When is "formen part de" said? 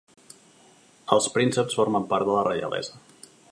1.81-2.39